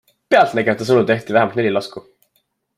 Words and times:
Pealtnägijate 0.35 0.87
sõnul 0.87 1.05
tehti 1.11 1.37
vähemalt 1.37 1.61
neli 1.61 1.77
lasku. 1.77 2.07